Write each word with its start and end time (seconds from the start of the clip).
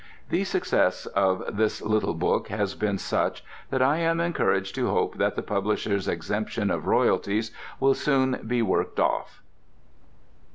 The 0.29 0.45
success 0.45 1.05
of 1.05 1.43
this 1.57 1.79
little 1.79 2.15
book 2.15 2.47
has 2.47 2.73
been 2.73 2.97
such 2.97 3.43
that 3.69 3.83
I 3.83 3.97
am 3.99 4.19
encouraged 4.19 4.73
to 4.73 4.89
hope 4.89 5.17
that 5.19 5.35
the 5.35 5.43
publisher's 5.43 6.07
exemption 6.07 6.71
of 6.71 6.87
royalties 6.87 7.51
will 7.79 7.93
soon 7.93 8.39
be 8.47 8.63
worked 8.63 8.99
off. 8.99 9.43